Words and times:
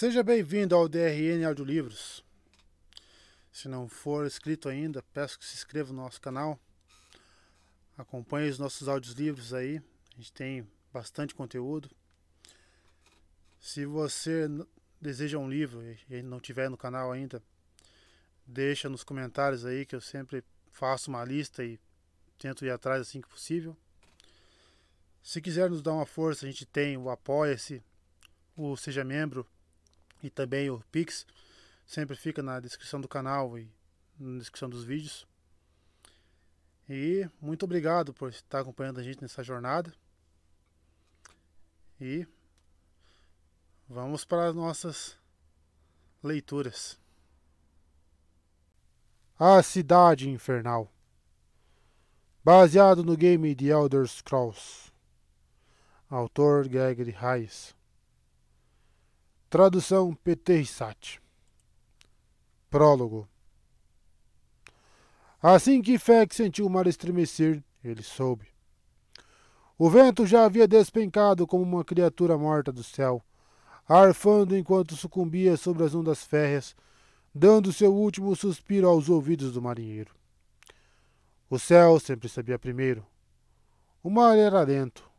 Seja 0.00 0.22
bem-vindo 0.22 0.76
ao 0.76 0.88
DRN 0.88 1.44
Audiolivros. 1.44 2.24
Se 3.50 3.66
não 3.66 3.88
for 3.88 4.24
inscrito 4.28 4.68
ainda, 4.68 5.02
peço 5.12 5.36
que 5.36 5.44
se 5.44 5.56
inscreva 5.56 5.92
no 5.92 6.00
nosso 6.00 6.20
canal. 6.20 6.56
Acompanhe 7.96 8.48
os 8.48 8.60
nossos 8.60 8.86
audiolivros 8.86 9.52
aí. 9.52 9.82
A 10.12 10.16
gente 10.16 10.32
tem 10.32 10.68
bastante 10.92 11.34
conteúdo. 11.34 11.90
Se 13.58 13.84
você 13.86 14.46
deseja 15.00 15.36
um 15.36 15.50
livro 15.50 15.82
e 16.08 16.22
não 16.22 16.38
tiver 16.38 16.70
no 16.70 16.76
canal 16.76 17.10
ainda, 17.10 17.42
deixa 18.46 18.88
nos 18.88 19.02
comentários 19.02 19.64
aí 19.64 19.84
que 19.84 19.96
eu 19.96 20.00
sempre 20.00 20.44
faço 20.70 21.10
uma 21.10 21.24
lista 21.24 21.64
e 21.64 21.76
tento 22.38 22.64
ir 22.64 22.70
atrás 22.70 23.00
assim 23.00 23.20
que 23.20 23.28
possível. 23.28 23.76
Se 25.24 25.40
quiser 25.40 25.68
nos 25.68 25.82
dar 25.82 25.94
uma 25.94 26.06
força, 26.06 26.46
a 26.46 26.48
gente 26.48 26.64
tem 26.64 26.96
o 26.96 27.10
Apoia-se, 27.10 27.82
o 28.56 28.76
Seja 28.76 29.02
Membro 29.02 29.44
e 30.22 30.30
também 30.30 30.70
o 30.70 30.82
Pix. 30.90 31.26
Sempre 31.86 32.16
fica 32.16 32.42
na 32.42 32.60
descrição 32.60 33.00
do 33.00 33.08
canal 33.08 33.58
e 33.58 33.70
na 34.18 34.38
descrição 34.38 34.68
dos 34.68 34.84
vídeos. 34.84 35.26
E 36.88 37.28
muito 37.40 37.64
obrigado 37.64 38.14
por 38.14 38.30
estar 38.30 38.60
acompanhando 38.60 39.00
a 39.00 39.02
gente 39.02 39.20
nessa 39.20 39.42
jornada. 39.42 39.92
E 42.00 42.26
vamos 43.88 44.24
para 44.24 44.48
as 44.48 44.54
nossas 44.54 45.16
leituras. 46.22 46.98
A 49.38 49.62
Cidade 49.62 50.28
Infernal 50.28 50.90
Baseado 52.42 53.04
no 53.04 53.16
game 53.16 53.54
The 53.54 53.66
Elder 53.66 54.06
Scrolls 54.06 54.90
Autor 56.10 56.66
Gregory 56.66 57.14
Hayes 57.20 57.77
Tradução 59.50 60.14
PT 60.14 60.58
Rissati 60.58 61.22
Prólogo 62.68 63.26
Assim 65.40 65.80
que 65.80 65.98
Feck 65.98 66.34
sentiu 66.34 66.66
o 66.66 66.70
mar 66.70 66.86
estremecer, 66.86 67.64
ele 67.82 68.02
soube. 68.02 68.46
O 69.78 69.88
vento 69.88 70.26
já 70.26 70.44
havia 70.44 70.68
despencado 70.68 71.46
como 71.46 71.62
uma 71.62 71.82
criatura 71.82 72.36
morta 72.36 72.70
do 72.70 72.84
céu, 72.84 73.24
arfando 73.88 74.54
enquanto 74.54 74.94
sucumbia 74.94 75.56
sobre 75.56 75.82
as 75.82 75.94
ondas 75.94 76.22
férreas, 76.22 76.76
dando 77.34 77.72
seu 77.72 77.94
último 77.94 78.36
suspiro 78.36 78.86
aos 78.86 79.08
ouvidos 79.08 79.54
do 79.54 79.62
marinheiro. 79.62 80.14
O 81.48 81.58
céu 81.58 81.98
sempre 81.98 82.28
sabia 82.28 82.58
primeiro. 82.58 83.02
O 84.02 84.10
mar 84.10 84.36
era 84.36 84.60
lento, 84.60 85.10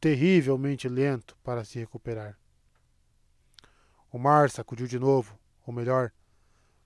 terrivelmente 0.00 0.88
lento 0.88 1.36
para 1.42 1.64
se 1.64 1.80
recuperar. 1.80 2.40
O 4.12 4.18
mar 4.18 4.50
sacudiu 4.50 4.86
de 4.86 4.98
novo, 4.98 5.38
ou 5.66 5.72
melhor, 5.72 6.12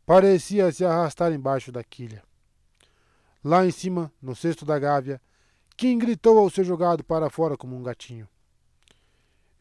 parecia 0.07 0.71
se 0.71 0.85
arrastar 0.85 1.33
embaixo 1.33 1.73
da 1.73 1.83
quilha. 1.83 2.23
Lá 3.43 3.67
em 3.67 3.73
cima, 3.73 4.13
no 4.23 4.37
cesto 4.37 4.65
da 4.65 4.79
gávea, 4.79 5.21
Kim 5.77 5.99
gritou 5.99 6.39
ao 6.39 6.49
ser 6.49 6.65
jogado 6.65 7.03
para 7.03 7.29
fora 7.29 7.57
como 7.57 7.77
um 7.77 7.83
gatinho. 7.83 8.29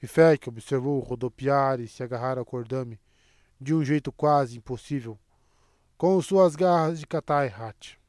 E 0.01 0.05
Feck 0.05 0.47
observou 0.47 0.99
rodopiar 0.99 1.79
e 1.79 1.87
se 1.87 2.03
agarrar 2.03 2.37
ao 2.37 2.45
cordame 2.45 2.99
de 3.59 3.73
um 3.73 3.83
jeito 3.83 4.11
quase 4.11 4.57
impossível, 4.57 5.17
com 5.97 6.21
suas 6.21 6.55
garras 6.55 6.99
de 6.99 7.07
Katai 7.07 7.47
Hat. 7.47 7.99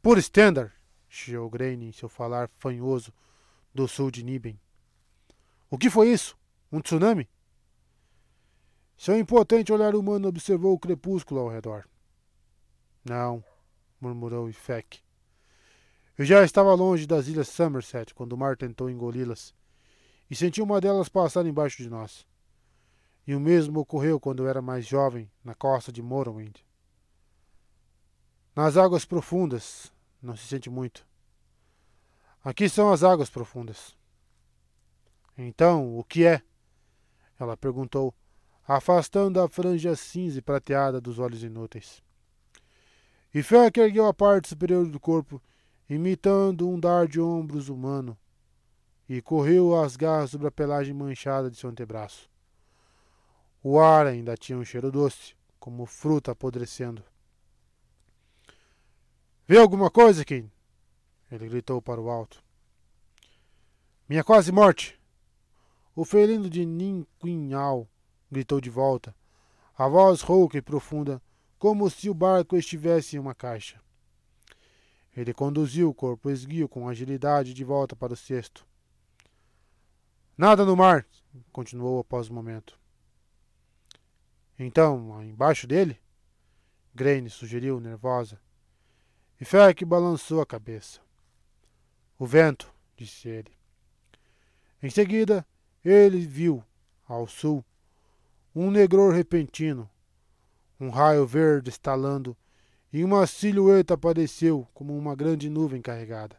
Por 0.00 0.20
Stender, 0.22 0.72
chiou 1.08 1.50
Grain 1.50 1.82
em 1.82 1.92
seu 1.92 2.08
falar 2.08 2.48
fanhoso 2.58 3.12
do 3.74 3.88
sul 3.88 4.10
de 4.10 4.22
Niben. 4.22 4.60
O 5.68 5.76
que 5.76 5.90
foi 5.90 6.10
isso? 6.10 6.36
Um 6.70 6.80
tsunami? 6.80 7.28
Seu 9.02 9.18
impotente 9.18 9.72
olhar 9.72 9.96
humano 9.96 10.28
observou 10.28 10.74
o 10.74 10.78
crepúsculo 10.78 11.40
ao 11.40 11.48
redor. 11.48 11.88
Não, 13.04 13.44
murmurou 14.00 14.48
Ifek. 14.48 15.00
Eu 16.16 16.24
já 16.24 16.44
estava 16.44 16.72
longe 16.72 17.04
das 17.04 17.26
ilhas 17.26 17.48
Somerset 17.48 18.14
quando 18.14 18.34
o 18.34 18.38
mar 18.38 18.56
tentou 18.56 18.88
engoli-las, 18.88 19.52
e 20.30 20.36
senti 20.36 20.62
uma 20.62 20.80
delas 20.80 21.08
passar 21.08 21.44
embaixo 21.46 21.82
de 21.82 21.90
nós. 21.90 22.24
E 23.26 23.34
o 23.34 23.40
mesmo 23.40 23.80
ocorreu 23.80 24.20
quando 24.20 24.44
eu 24.44 24.48
era 24.48 24.62
mais 24.62 24.86
jovem, 24.86 25.28
na 25.42 25.56
costa 25.56 25.90
de 25.90 26.00
Morrowind. 26.00 26.60
Nas 28.54 28.76
águas 28.76 29.04
profundas, 29.04 29.92
não 30.22 30.36
se 30.36 30.46
sente 30.46 30.70
muito. 30.70 31.04
Aqui 32.44 32.68
são 32.68 32.92
as 32.92 33.02
águas 33.02 33.28
profundas. 33.28 33.96
Então, 35.36 35.98
o 35.98 36.04
que 36.04 36.24
é? 36.24 36.40
Ela 37.36 37.56
perguntou, 37.56 38.14
afastando 38.66 39.40
a 39.40 39.48
franja 39.48 39.96
cinza 39.96 40.38
e 40.38 40.42
prateada 40.42 41.00
dos 41.00 41.18
olhos 41.18 41.42
inúteis. 41.42 42.02
E 43.34 43.42
ergueu 43.80 44.06
a 44.06 44.14
parte 44.14 44.48
superior 44.48 44.86
do 44.86 45.00
corpo, 45.00 45.42
imitando 45.88 46.68
um 46.68 46.78
dar 46.78 47.08
de 47.08 47.20
ombros 47.20 47.68
humano, 47.68 48.16
e 49.08 49.20
correu 49.20 49.80
as 49.80 49.96
garras 49.96 50.30
sobre 50.30 50.46
a 50.46 50.50
pelagem 50.50 50.94
manchada 50.94 51.50
de 51.50 51.56
seu 51.56 51.70
antebraço. 51.70 52.30
O 53.62 53.78
ar 53.78 54.06
ainda 54.06 54.36
tinha 54.36 54.58
um 54.58 54.64
cheiro 54.64 54.90
doce, 54.90 55.34
como 55.58 55.86
fruta 55.86 56.32
apodrecendo. 56.32 57.02
Vê 59.46 59.58
alguma 59.58 59.90
coisa, 59.90 60.24
Kim? 60.24 60.50
Ele 61.30 61.48
gritou 61.48 61.80
para 61.80 62.00
o 62.00 62.10
alto. 62.10 62.42
Minha 64.08 64.24
quase 64.24 64.52
morte! 64.52 65.00
O 65.94 66.04
felino 66.04 66.48
de 66.48 66.64
Ninquinhal 66.64 67.88
gritou 68.32 68.62
de 68.62 68.70
volta, 68.70 69.14
a 69.76 69.86
voz 69.86 70.22
rouca 70.22 70.56
e 70.56 70.62
profunda, 70.62 71.20
como 71.58 71.90
se 71.90 72.08
o 72.08 72.14
barco 72.14 72.56
estivesse 72.56 73.14
em 73.14 73.18
uma 73.18 73.34
caixa. 73.34 73.78
Ele 75.14 75.34
conduziu 75.34 75.90
o 75.90 75.94
corpo 75.94 76.30
esguio 76.30 76.66
com 76.66 76.88
agilidade 76.88 77.52
de 77.52 77.62
volta 77.62 77.94
para 77.94 78.14
o 78.14 78.16
cesto. 78.16 78.66
Nada 80.36 80.64
no 80.64 80.74
mar, 80.74 81.06
continuou 81.52 82.00
após 82.00 82.30
um 82.30 82.34
momento. 82.34 82.80
Então, 84.58 85.22
embaixo 85.22 85.66
dele? 85.66 86.00
Graine 86.94 87.28
sugeriu, 87.28 87.78
nervosa. 87.80 88.40
E 89.38 89.44
Feck 89.44 89.84
balançou 89.84 90.40
a 90.40 90.46
cabeça. 90.46 91.00
O 92.18 92.24
vento, 92.24 92.72
disse 92.96 93.28
ele. 93.28 93.52
Em 94.82 94.88
seguida, 94.88 95.46
ele 95.84 96.26
viu, 96.26 96.64
ao 97.06 97.26
sul, 97.26 97.62
um 98.54 98.70
negror 98.70 99.12
repentino, 99.12 99.88
um 100.78 100.90
raio 100.90 101.26
verde 101.26 101.70
estalando, 101.70 102.36
e 102.92 103.02
uma 103.02 103.26
silhueta 103.26 103.94
apareceu 103.94 104.68
como 104.74 104.96
uma 104.96 105.14
grande 105.14 105.48
nuvem 105.48 105.80
carregada. 105.80 106.36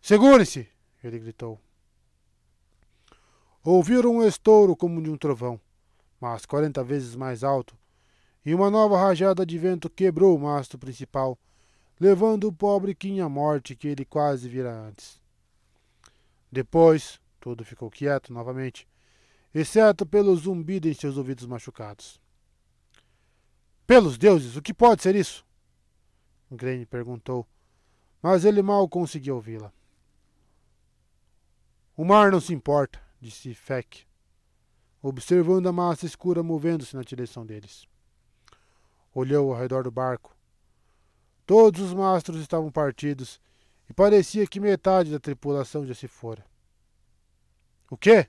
Segure-se! 0.00 0.68
ele 1.04 1.18
gritou. 1.18 1.60
Ouviram 3.62 4.16
um 4.16 4.26
estouro 4.26 4.74
como 4.74 5.02
de 5.02 5.10
um 5.10 5.16
trovão 5.16 5.60
mas 6.22 6.46
quarenta 6.46 6.84
vezes 6.84 7.16
mais 7.16 7.42
alto, 7.42 7.76
e 8.46 8.54
uma 8.54 8.70
nova 8.70 8.96
rajada 8.96 9.44
de 9.44 9.58
vento 9.58 9.90
quebrou 9.90 10.36
o 10.36 10.38
mastro 10.38 10.78
principal, 10.78 11.36
levando 11.98 12.46
o 12.46 12.52
pobre 12.52 12.94
Kim 12.94 13.18
à 13.18 13.28
morte 13.28 13.74
que 13.74 13.88
ele 13.88 14.04
quase 14.04 14.48
vira 14.48 14.72
antes. 14.72 15.20
Depois, 16.50 17.20
tudo 17.40 17.64
ficou 17.64 17.90
quieto 17.90 18.32
novamente, 18.32 18.86
exceto 19.54 20.06
pelo 20.06 20.34
zumbido 20.36 20.88
em 20.88 20.94
seus 20.94 21.16
ouvidos 21.16 21.46
machucados. 21.46 22.20
Pelos 23.86 24.16
deuses, 24.16 24.56
o 24.56 24.62
que 24.62 24.72
pode 24.72 25.02
ser 25.02 25.14
isso? 25.14 25.44
Grane 26.50 26.86
perguntou, 26.86 27.46
mas 28.22 28.44
ele 28.44 28.62
mal 28.62 28.88
conseguia 28.88 29.34
ouvi-la. 29.34 29.72
O 31.96 32.04
mar 32.04 32.30
não 32.30 32.40
se 32.40 32.54
importa, 32.54 33.00
disse 33.20 33.54
Feck 33.54 34.06
observando 35.02 35.66
a 35.66 35.72
massa 35.72 36.06
escura 36.06 36.42
movendo-se 36.42 36.94
na 36.94 37.02
direção 37.02 37.44
deles. 37.44 37.88
Olhou 39.12 39.52
ao 39.52 39.58
redor 39.58 39.82
do 39.82 39.90
barco. 39.90 40.34
Todos 41.44 41.80
os 41.80 41.92
mastros 41.92 42.40
estavam 42.40 42.70
partidos 42.70 43.40
e 43.90 43.92
parecia 43.92 44.46
que 44.46 44.60
metade 44.60 45.10
da 45.10 45.18
tripulação 45.18 45.84
já 45.84 45.92
se 45.92 46.06
fora. 46.06 46.46
O 47.90 47.96
quê? 47.96 48.28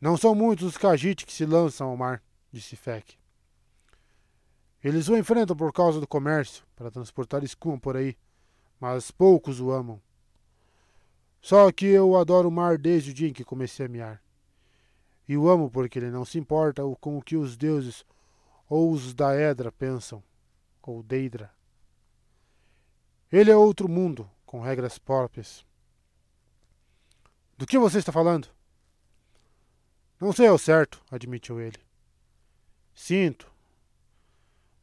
Não 0.00 0.16
são 0.16 0.34
muitos 0.34 0.66
os 0.66 0.76
Khajiit 0.76 1.26
que 1.26 1.32
se 1.32 1.44
lançam 1.44 1.88
ao 1.88 1.96
mar, 1.96 2.22
disse 2.50 2.74
Feck. 2.74 3.18
Eles 4.82 5.08
o 5.08 5.16
enfrentam 5.16 5.54
por 5.54 5.72
causa 5.72 6.00
do 6.00 6.08
comércio, 6.08 6.64
para 6.74 6.90
transportar 6.90 7.44
escuma 7.44 7.78
por 7.78 7.96
aí, 7.96 8.16
mas 8.80 9.10
poucos 9.10 9.60
o 9.60 9.70
amam. 9.70 10.00
Só 11.42 11.70
que 11.70 11.84
eu 11.84 12.16
adoro 12.16 12.48
o 12.48 12.52
mar 12.52 12.78
desde 12.78 13.10
o 13.10 13.14
dia 13.14 13.28
em 13.28 13.32
que 13.32 13.44
comecei 13.44 13.84
a 13.84 13.88
miar. 13.88 14.22
E 15.28 15.36
o 15.36 15.48
amo 15.48 15.70
porque 15.70 15.98
ele 15.98 16.10
não 16.10 16.24
se 16.24 16.38
importa 16.38 16.82
com 16.98 17.18
o 17.18 17.22
que 17.22 17.36
os 17.36 17.56
deuses 17.56 18.04
ou 18.68 18.90
os 18.92 19.12
Daedra 19.12 19.70
pensam, 19.70 20.22
ou 20.80 21.02
Deidra. 21.02 21.52
Ele 23.30 23.50
é 23.50 23.56
outro 23.56 23.88
mundo, 23.88 24.30
com 24.46 24.60
regras 24.60 24.98
próprias. 24.98 25.64
Do 27.58 27.66
que 27.66 27.78
você 27.78 27.98
está 27.98 28.12
falando? 28.12 28.48
Não 30.20 30.32
sei 30.32 30.48
ao 30.48 30.58
certo, 30.58 31.02
admitiu 31.10 31.58
ele. 31.58 31.78
Sinto. 32.94 33.50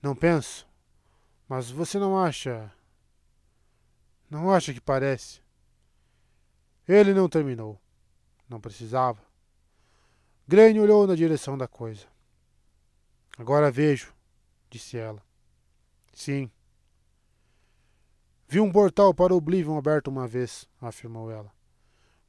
Não 0.01 0.16
penso. 0.16 0.68
Mas 1.48 1.69
você 1.69 2.00
não 2.00 2.19
acha. 2.19 2.74
Não 4.30 4.51
acha 4.51 4.74
que 4.74 4.81
parece? 4.81 5.42
Ele 6.88 7.13
não 7.13 7.30
terminou. 7.30 7.80
Não 8.50 8.60
precisava. 8.60 9.22
Granny 10.48 10.80
olhou 10.80 11.06
na 11.06 11.13
direção 11.13 11.56
da 11.56 11.68
coisa. 11.68 12.07
Agora 13.38 13.69
vejo, 13.69 14.16
disse 14.69 14.98
ela. 14.98 15.22
Sim. 16.13 16.50
Vi 18.48 18.60
um 18.60 18.72
portal 18.72 19.13
para 19.13 19.33
o 19.33 19.38
Oblivion 19.38 19.78
aberto 19.78 20.07
uma 20.07 20.28
vez, 20.28 20.68
afirmou 20.81 21.30
ela. 21.30 21.51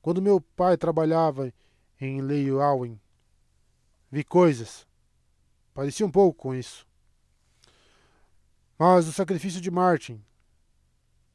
Quando 0.03 0.21
meu 0.21 0.41
pai 0.41 0.77
trabalhava 0.77 1.53
em 2.01 2.21
Leyowin, 2.21 3.01
vi 4.11 4.23
coisas. 4.23 4.87
Parecia 5.75 6.07
um 6.07 6.11
pouco 6.11 6.39
com 6.39 6.55
isso. 6.55 6.87
Mas 8.79 9.09
o 9.09 9.13
sacrifício 9.13 9.61
de 9.61 9.71
Martin. 9.71 10.25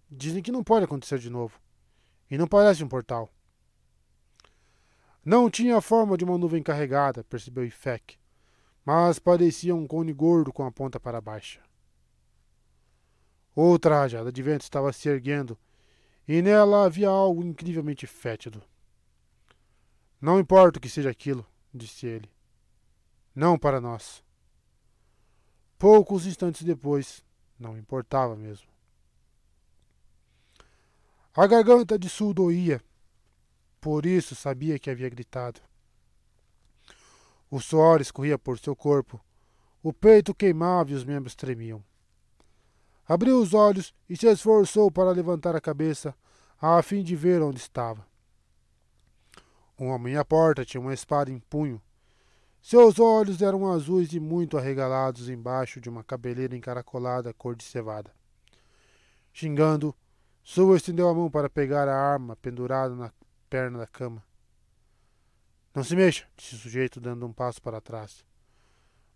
Dizem 0.10 0.44
que 0.44 0.52
não 0.52 0.64
pode 0.64 0.86
acontecer 0.86 1.20
de 1.20 1.30
novo. 1.30 1.60
E 2.30 2.38
não 2.38 2.48
parece 2.48 2.84
um 2.84 2.88
portal. 2.88 3.30
Não 5.26 5.50
tinha 5.50 5.78
a 5.78 5.82
forma 5.82 6.18
de 6.18 6.26
uma 6.26 6.38
nuvem 6.38 6.62
carregada, 6.62 7.24
percebeu 7.24 7.64
Ifek, 7.64 8.18
mas 8.84 9.20
parecia 9.20 9.74
um 9.74 9.88
cone 9.88 10.12
gordo 10.12 10.52
com 10.52 10.66
a 10.66 10.72
ponta 10.72 11.00
para 11.00 11.22
baixo. 11.22 11.62
Outra 13.56 14.00
rajada 14.00 14.32
de 14.32 14.44
vento 14.44 14.64
estava 14.64 14.92
se 14.92 15.08
erguendo, 15.08 15.58
e 16.28 16.42
nela 16.42 16.86
havia 16.86 17.08
algo 17.08 17.42
incrivelmente 17.42 18.06
fétido. 18.06 18.62
Não 20.24 20.40
importa 20.40 20.78
o 20.78 20.82
que 20.82 20.88
seja 20.88 21.10
aquilo, 21.10 21.46
disse 21.74 22.08
ele. 22.08 22.32
Não 23.36 23.60
para 23.60 23.82
nós. 23.82 24.24
Poucos 25.78 26.26
instantes 26.26 26.64
depois, 26.64 27.22
não 27.60 27.78
importava 27.78 28.34
mesmo. 28.34 28.70
A 31.36 31.46
garganta 31.46 32.00
de 32.00 32.08
Sul 32.08 32.34
doía 32.34 32.82
por 33.82 34.06
isso 34.06 34.34
sabia 34.34 34.80
que 34.80 34.90
havia 34.90 35.10
gritado. 35.10 35.60
O 37.52 37.60
suor 37.60 38.00
escorria 38.00 38.40
por 38.40 38.58
seu 38.58 38.78
corpo, 38.78 39.20
o 39.84 39.92
peito 39.92 40.34
queimava 40.34 40.92
e 40.92 40.94
os 40.94 41.04
membros 41.04 41.36
tremiam. 41.36 41.84
Abriu 43.06 43.42
os 43.42 43.54
olhos 43.54 43.94
e 44.10 44.16
se 44.16 44.26
esforçou 44.28 44.90
para 44.90 45.12
levantar 45.12 45.54
a 45.54 45.60
cabeça, 45.60 46.16
a 46.62 46.82
fim 46.82 47.04
de 47.04 47.14
ver 47.14 47.42
onde 47.42 47.58
estava. 47.58 48.13
Um 49.80 49.88
homem 49.88 50.16
à 50.16 50.24
porta 50.24 50.64
tinha 50.64 50.80
uma 50.80 50.94
espada 50.94 51.32
em 51.32 51.40
punho. 51.40 51.82
Seus 52.62 53.00
olhos 53.00 53.42
eram 53.42 53.70
azuis 53.72 54.14
e 54.14 54.20
muito 54.20 54.58
arregalados 54.58 55.28
embaixo 55.28 55.82
de 55.82 55.90
uma 55.90 56.04
cabeleira 56.04 56.56
encaracolada 56.56 57.34
cor 57.34 57.56
de 57.56 57.64
cevada. 57.64 58.14
Xingando, 59.34 59.96
Sua 60.44 60.78
estendeu 60.78 61.10
a 61.10 61.14
mão 61.14 61.30
para 61.30 61.50
pegar 61.50 61.88
a 61.88 61.96
arma 61.96 62.36
pendurada 62.36 62.96
na 62.96 63.12
perna 63.50 63.80
da 63.80 63.88
cama. 63.88 64.24
Não 65.74 65.84
se 65.84 65.96
mexa, 65.96 66.26
disse 66.38 66.56
o 66.56 66.60
sujeito, 66.60 67.02
dando 67.02 67.26
um 67.26 67.34
passo 67.34 67.62
para 67.62 67.82
trás. 67.82 68.24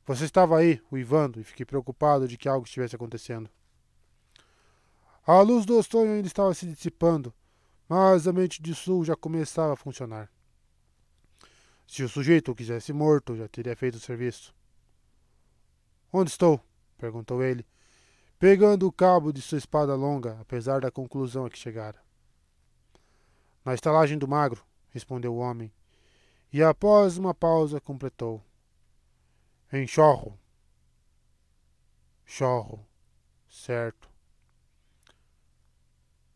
Você 0.06 0.26
estava 0.26 0.58
aí, 0.58 0.82
uivando, 0.92 1.40
e 1.40 1.44
fiquei 1.44 1.66
preocupado 1.66 2.28
de 2.28 2.38
que 2.38 2.50
algo 2.50 2.66
estivesse 2.66 2.96
acontecendo. 2.96 3.50
A 5.26 5.40
luz 5.42 5.66
do 5.66 5.82
sonho 5.84 6.14
ainda 6.14 6.28
estava 6.28 6.54
se 6.54 6.66
dissipando, 6.66 7.34
mas 7.88 8.28
a 8.28 8.34
mente 8.34 8.62
de 8.62 8.74
Sul 8.74 9.04
já 9.04 9.16
começava 9.16 9.74
a 9.74 9.78
funcionar. 9.78 10.32
Se 11.98 12.04
o 12.04 12.08
sujeito 12.08 12.52
o 12.52 12.56
quisesse 12.56 12.94
morto, 12.94 13.36
já 13.36 13.48
teria 13.48 13.76
feito 13.76 13.96
o 13.96 14.00
serviço. 14.00 14.54
Onde 16.14 16.30
estou? 16.30 16.64
perguntou 16.96 17.42
ele, 17.42 17.66
pegando 18.38 18.86
o 18.86 18.92
cabo 18.92 19.34
de 19.34 19.42
sua 19.42 19.58
espada 19.58 19.96
longa, 19.96 20.40
apesar 20.40 20.80
da 20.80 20.92
conclusão 20.92 21.48
a 21.48 21.50
que 21.50 21.58
chegara. 21.58 22.00
Na 23.66 23.74
estalagem 23.74 24.16
do 24.16 24.28
magro, 24.28 24.64
respondeu 24.92 25.34
o 25.34 25.40
homem, 25.40 25.74
e 26.54 26.62
após 26.62 27.18
uma 27.18 27.34
pausa 27.34 27.82
completou. 27.82 28.46
Em 29.74 29.88
chorro. 29.88 30.40
Chorro. 32.24 32.88
Certo. 33.50 34.08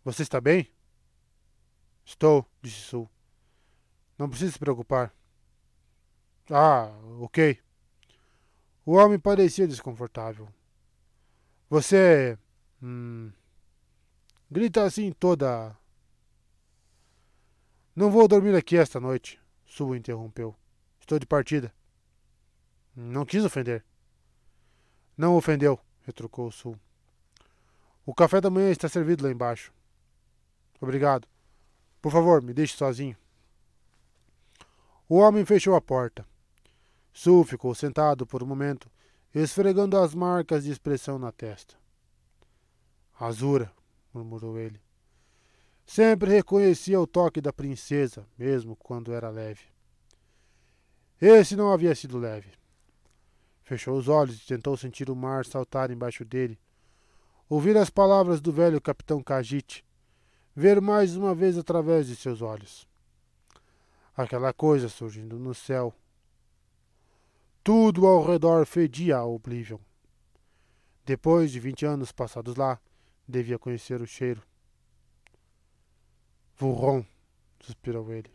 Você 0.03 0.23
está 0.23 0.41
bem? 0.41 0.73
Estou, 2.03 2.49
disse 2.63 2.79
Sul. 2.79 3.07
Não 4.17 4.27
precisa 4.27 4.53
se 4.53 4.57
preocupar. 4.57 5.13
Ah, 6.51 6.91
ok. 7.19 7.57
O 8.85 8.93
homem 8.93 9.17
parecia 9.17 9.67
desconfortável. 9.67 10.47
Você. 11.69 12.37
Hum, 12.83 13.31
grita 14.49 14.83
assim 14.83 15.11
toda 15.11 15.75
não 17.93 18.09
vou 18.09 18.25
dormir 18.25 18.55
aqui 18.55 18.77
esta 18.77 19.01
noite, 19.01 19.37
Su 19.65 19.93
interrompeu. 19.93 20.55
Estou 20.97 21.19
de 21.19 21.25
partida. 21.25 21.73
Não 22.95 23.25
quis 23.25 23.43
ofender. 23.43 23.83
Não 25.17 25.35
ofendeu, 25.35 25.77
retrucou 26.03 26.49
Su. 26.51 26.79
O 28.05 28.15
café 28.15 28.39
da 28.39 28.49
manhã 28.49 28.71
está 28.71 28.87
servido 28.87 29.25
lá 29.25 29.29
embaixo. 29.29 29.73
Obrigado. 30.79 31.27
Por 32.01 32.13
favor, 32.13 32.41
me 32.41 32.53
deixe 32.53 32.77
sozinho. 32.77 33.17
O 35.09 35.17
homem 35.17 35.45
fechou 35.45 35.75
a 35.75 35.81
porta. 35.81 36.25
Su 37.13 37.43
ficou 37.43 37.75
sentado 37.75 38.25
por 38.25 38.41
um 38.41 38.45
momento, 38.45 38.89
esfregando 39.33 39.97
as 39.97 40.13
marcas 40.13 40.63
de 40.63 40.71
expressão 40.71 41.19
na 41.19 41.31
testa. 41.31 41.75
Azura, 43.19 43.71
murmurou 44.13 44.57
ele. 44.57 44.81
Sempre 45.85 46.31
reconhecia 46.31 46.99
o 46.99 47.07
toque 47.07 47.41
da 47.41 47.51
princesa, 47.51 48.25
mesmo 48.37 48.75
quando 48.75 49.13
era 49.13 49.29
leve. 49.29 49.63
Esse 51.21 51.55
não 51.55 51.71
havia 51.71 51.93
sido 51.93 52.17
leve. 52.17 52.49
Fechou 53.63 53.97
os 53.97 54.07
olhos 54.07 54.41
e 54.41 54.45
tentou 54.45 54.75
sentir 54.75 55.09
o 55.09 55.15
mar 55.15 55.45
saltar 55.45 55.91
embaixo 55.91 56.25
dele. 56.25 56.59
Ouvir 57.47 57.77
as 57.77 57.89
palavras 57.89 58.41
do 58.41 58.51
velho 58.51 58.81
capitão 58.81 59.21
Kajit. 59.21 59.85
Ver 60.55 60.81
mais 60.81 61.15
uma 61.15 61.35
vez 61.35 61.57
através 61.57 62.07
de 62.07 62.15
seus 62.15 62.41
olhos. 62.41 62.87
Aquela 64.15 64.51
coisa 64.51 64.89
surgindo 64.89 65.37
no 65.37 65.53
céu. 65.53 65.93
Tudo 67.63 68.07
ao 68.07 68.25
redor 68.25 68.65
fedia 68.65 69.17
a 69.17 69.25
Oblivion. 69.25 69.77
Depois 71.05 71.51
de 71.51 71.59
vinte 71.59 71.85
anos 71.85 72.11
passados 72.11 72.55
lá, 72.55 72.79
devia 73.27 73.59
conhecer 73.59 74.01
o 74.01 74.07
cheiro. 74.07 74.41
Vurron, 76.57 77.05
suspirou 77.59 78.11
ele. 78.11 78.31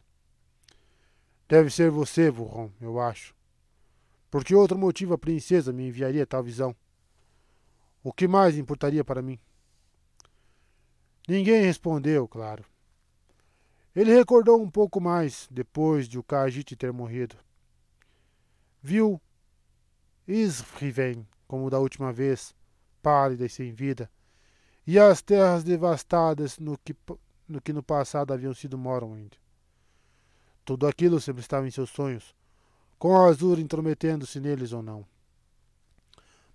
Deve 1.48 1.70
ser 1.70 1.90
você, 1.90 2.30
Vurron, 2.30 2.70
eu 2.80 3.00
acho. 3.00 3.34
Por 4.30 4.44
que 4.44 4.54
outro 4.54 4.78
motivo 4.78 5.14
a 5.14 5.18
princesa 5.18 5.72
me 5.72 5.88
enviaria 5.88 6.24
tal 6.24 6.44
visão? 6.44 6.74
O 8.04 8.12
que 8.12 8.28
mais 8.28 8.56
importaria 8.56 9.04
para 9.04 9.22
mim? 9.22 9.40
Ninguém 11.26 11.62
respondeu, 11.62 12.28
claro. 12.28 12.64
Ele 13.92 14.14
recordou 14.14 14.62
um 14.62 14.70
pouco 14.70 15.00
mais 15.00 15.48
depois 15.50 16.08
de 16.08 16.16
o 16.16 16.22
Kajit 16.22 16.76
ter 16.76 16.92
morrido. 16.92 17.36
Viu 18.82 19.20
Isriven, 20.26 21.26
como 21.46 21.70
da 21.70 21.78
última 21.78 22.12
vez, 22.12 22.54
pálida 23.02 23.44
e 23.44 23.48
sem 23.48 23.72
vida, 23.72 24.10
e 24.86 24.98
as 24.98 25.22
terras 25.22 25.64
devastadas 25.64 26.58
no 26.58 26.78
que 26.78 26.94
no 27.48 27.60
que 27.60 27.72
no 27.72 27.82
passado 27.82 28.32
haviam 28.32 28.52
sido 28.52 28.76
Morrowind. 28.76 29.32
Tudo 30.64 30.86
aquilo 30.86 31.20
sempre 31.20 31.40
estava 31.42 31.66
em 31.66 31.70
seus 31.70 31.90
sonhos, 31.90 32.34
com 32.98 33.16
a 33.16 33.28
Azur 33.28 33.58
intrometendo-se 33.58 34.40
neles 34.40 34.72
ou 34.72 34.82
não. 34.82 35.06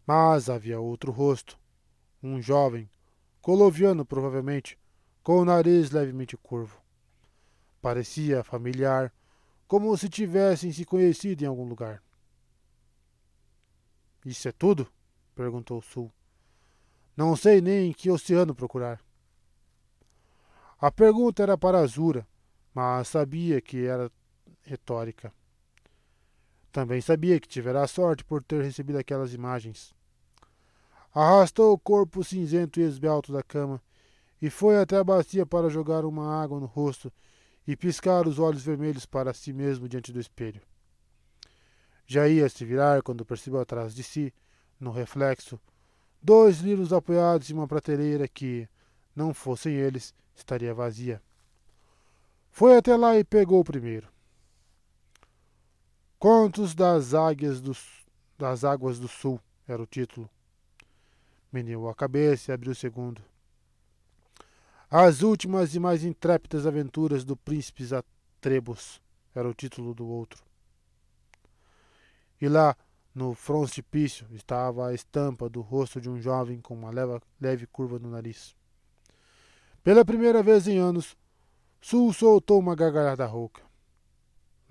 Mas 0.06 0.50
havia 0.50 0.80
outro 0.80 1.12
rosto, 1.12 1.58
um 2.22 2.42
jovem, 2.42 2.90
coloviano 3.42 4.06
provavelmente, 4.06 4.78
com 5.24 5.38
o 5.38 5.46
nariz 5.46 5.92
levemente 5.92 6.36
curvo. 6.36 6.82
Parecia 7.82 8.44
familiar, 8.44 9.14
como 9.68 9.96
se 9.98 10.10
tivessem 10.10 10.72
se 10.74 10.84
conhecido 10.84 11.44
em 11.44 11.48
algum 11.48 11.66
lugar. 11.66 12.04
Isso 14.26 14.48
é 14.48 14.52
tudo? 14.52 14.88
perguntou 15.36 15.82
Sul. 15.82 16.12
Não 17.16 17.36
sei 17.36 17.62
nem 17.62 17.90
em 17.90 17.94
que 17.94 18.10
oceano 18.10 18.56
procurar. 18.56 19.02
A 20.80 20.92
pergunta 20.92 21.44
era 21.44 21.58
para 21.58 21.80
Azura, 21.80 22.28
mas 22.74 23.08
sabia 23.08 23.62
que 23.62 23.86
era 23.86 24.12
retórica. 24.64 25.34
Também 26.72 27.02
sabia 27.02 27.40
que 27.40 27.48
tivera 27.48 27.86
sorte 27.86 28.24
por 28.24 28.44
ter 28.44 28.64
recebido 28.64 28.98
aquelas 28.98 29.34
imagens. 29.34 29.94
Arrastou 31.14 31.74
o 31.74 31.80
corpo 31.80 32.24
cinzento 32.24 32.80
e 32.80 32.84
esbelto 32.84 33.34
da 33.34 33.44
cama 33.44 33.82
e 34.42 34.50
foi 34.50 34.78
até 34.80 34.98
a 34.98 35.04
bacia 35.04 35.46
para 35.46 35.70
jogar 35.70 36.06
uma 36.06 36.42
água 36.42 36.60
no 36.60 36.66
rosto 36.66 37.12
e 37.68 37.76
piscar 37.76 38.28
os 38.28 38.40
olhos 38.40 38.64
vermelhos 38.64 39.06
para 39.06 39.34
si 39.34 39.54
mesmo 39.54 39.88
diante 39.88 40.12
do 40.12 40.20
espelho. 40.20 40.62
Já 42.12 42.28
ia 42.28 42.50
se 42.50 42.66
virar 42.66 43.02
quando 43.02 43.24
percebeu 43.24 43.62
atrás 43.62 43.96
de 43.96 44.04
si, 44.04 44.34
no 44.78 44.92
reflexo, 44.92 45.58
dois 46.22 46.60
livros 46.60 46.92
apoiados 46.92 47.50
em 47.50 47.54
uma 47.54 47.70
prateleira 47.70 48.28
que, 48.28 48.68
não 49.16 49.34
fossem 49.34 49.76
eles, 49.76 50.14
estaria 50.36 50.74
vazia. 50.74 51.22
Foi 52.50 52.76
até 52.76 52.98
lá 52.98 53.18
e 53.18 53.24
pegou 53.24 53.62
o 53.62 53.64
primeiro. 53.64 54.10
Contos 56.20 56.76
das 56.76 57.14
Águias 57.14 57.62
do, 57.62 57.72
das 58.38 58.66
Águas 58.66 59.00
do 59.00 59.08
Sul 59.08 59.40
era 59.66 59.82
o 59.82 59.88
título. 59.88 60.30
Meneou 61.50 61.88
a 61.88 61.96
cabeça 61.96 62.52
e 62.52 62.54
abriu 62.54 62.74
o 62.74 62.76
segundo. 62.76 63.22
As 64.90 65.22
últimas 65.22 65.76
e 65.76 65.80
mais 65.80 66.04
intrépidas 66.04 66.68
aventuras 66.68 67.24
do 67.24 67.38
príncipe 67.38 67.86
Zatrebos 67.86 69.02
era 69.34 69.48
o 69.48 69.54
título 69.54 69.94
do 69.94 70.06
outro. 70.06 70.51
E 72.42 72.50
lá, 72.50 72.76
no 73.14 73.36
frontispício, 73.36 74.28
estava 74.32 74.88
a 74.88 74.94
estampa 74.94 75.48
do 75.48 75.62
rosto 75.62 76.02
de 76.02 76.10
um 76.10 76.20
jovem 76.20 76.60
com 76.60 76.74
uma 76.74 76.90
leve, 76.90 77.22
leve 77.40 77.68
curva 77.68 78.00
no 78.00 78.10
nariz. 78.10 78.56
Pela 79.84 80.04
primeira 80.04 80.42
vez 80.42 80.68
em 80.68 80.80
anos, 80.80 81.16
Sul 81.80 82.12
soltou 82.14 82.60
uma 82.60 82.76
gargalhada 82.76 83.26
rouca. 83.26 83.62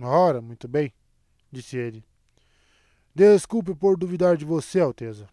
Ora, 0.01 0.41
muito 0.41 0.67
bem, 0.69 0.93
disse 1.51 1.77
ele. 1.77 2.05
Desculpe 3.15 3.75
por 3.75 3.97
duvidar 3.97 4.37
de 4.37 4.45
você, 4.45 4.81
Alteza. 4.81 5.29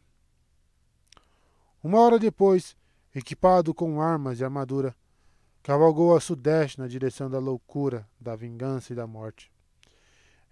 Uma 1.84 2.00
hora 2.00 2.18
depois, 2.18 2.76
equipado 3.14 3.74
com 3.74 4.02
armas 4.02 4.40
e 4.40 4.44
armadura, 4.44 4.96
cavalgou 5.62 6.16
a 6.16 6.20
sudeste 6.20 6.80
na 6.80 6.88
direção 6.88 7.30
da 7.30 7.40
loucura, 7.40 8.08
da 8.20 8.36
vingança 8.36 8.94
e 8.94 8.96
da 8.96 9.06
morte. 9.06 9.52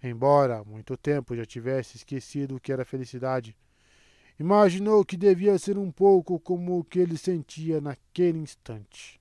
Embora 0.08 0.58
há 0.58 0.64
muito 0.64 0.96
tempo 0.96 1.34
já 1.34 1.44
tivesse 1.44 1.96
esquecido 1.96 2.56
o 2.56 2.60
que 2.60 2.72
era 2.72 2.84
felicidade, 2.84 3.56
imaginou 4.38 5.04
que 5.04 5.16
devia 5.16 5.58
ser 5.58 5.76
um 5.76 5.90
pouco 5.90 6.38
como 6.38 6.78
o 6.78 6.84
que 6.84 7.00
ele 7.00 7.18
sentia 7.18 7.80
naquele 7.80 8.38
instante. 8.38 9.20